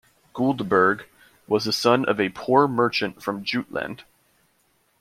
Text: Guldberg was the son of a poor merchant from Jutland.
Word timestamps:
Guldberg 0.33 1.03
was 1.47 1.65
the 1.65 1.71
son 1.71 2.05
of 2.09 2.19
a 2.19 2.29
poor 2.29 2.67
merchant 2.67 3.21
from 3.21 3.43
Jutland. 3.43 4.03